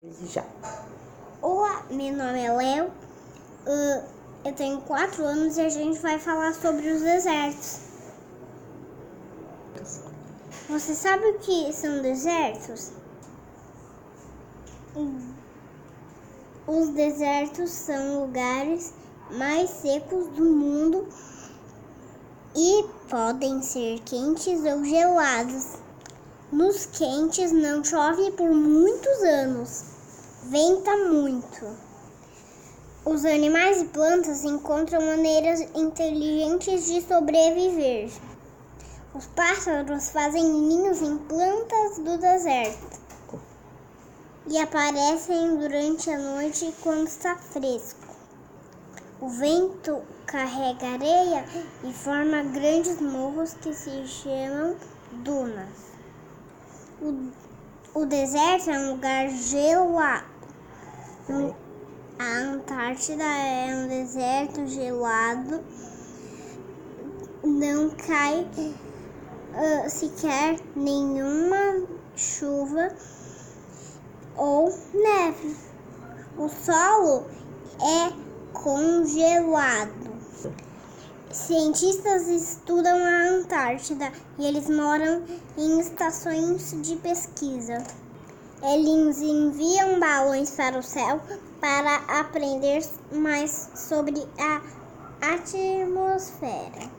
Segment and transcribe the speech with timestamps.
[0.00, 0.44] Já.
[1.42, 2.86] Olá, meu nome é Léo.
[2.86, 4.04] Uh,
[4.44, 7.80] eu tenho 4 anos e a gente vai falar sobre os desertos.
[10.68, 12.92] Você sabe o que são desertos?
[16.64, 18.94] Os desertos são lugares
[19.32, 21.08] mais secos do mundo
[22.54, 25.87] e podem ser quentes ou gelados.
[26.50, 29.84] Nos quentes não chove por muitos anos,
[30.44, 31.76] venta muito.
[33.04, 38.10] Os animais e plantas encontram maneiras inteligentes de sobreviver.
[39.14, 42.98] Os pássaros fazem ninhos em plantas do deserto
[44.46, 48.16] e aparecem durante a noite quando está fresco.
[49.20, 51.44] O vento carrega areia
[51.84, 54.76] e forma grandes morros que se chamam
[55.12, 55.97] dunas.
[57.00, 57.30] O,
[58.00, 60.26] o deserto é um lugar gelado.
[62.18, 65.62] A Antártida é um deserto gelado.
[67.44, 68.44] Não cai
[69.54, 72.92] uh, sequer nenhuma chuva
[74.36, 75.56] ou neve.
[76.36, 77.26] O solo
[77.80, 78.12] é
[78.52, 80.18] congelado.
[81.30, 85.22] Cientistas estudam a Antártida e eles moram
[85.58, 87.84] em estações de pesquisa.
[88.62, 91.20] Eles enviam balões para o céu
[91.60, 94.62] para aprender mais sobre a
[95.34, 96.90] atmosfera.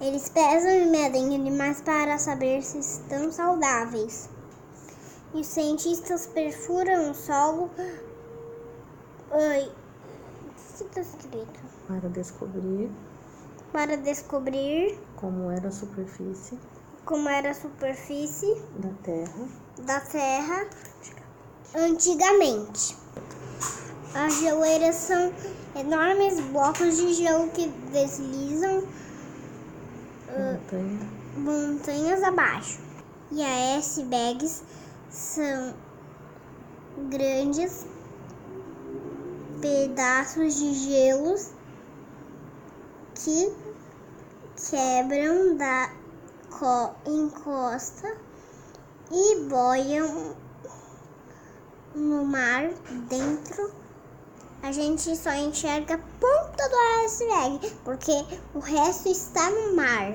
[0.00, 4.30] Eles pesam e medem animais para saber se estão saudáveis.
[5.34, 7.70] E os cientistas perfuram o solo.
[9.30, 9.70] Oi.
[10.70, 11.60] O que está escrito?
[11.86, 12.90] Para descobrir
[13.72, 16.58] para descobrir como era a superfície
[17.04, 20.68] como era a superfície da Terra da Terra
[21.74, 22.96] antigamente.
[24.14, 25.32] As geleiras são
[25.74, 28.82] enormes blocos de gelo que deslizam
[30.28, 31.00] montanha.
[31.36, 32.78] uh, montanhas abaixo.
[33.30, 34.62] E as icebergs
[35.10, 35.74] são
[37.08, 37.86] grandes
[39.62, 41.50] pedaços de gelos
[43.24, 43.54] que
[44.70, 45.90] quebram da
[47.06, 48.16] encosta
[49.10, 50.34] e boiam
[51.94, 52.68] no mar
[53.08, 53.72] dentro.
[54.62, 58.12] A gente só enxerga a ponta do iceberg, porque
[58.54, 60.14] o resto está no mar.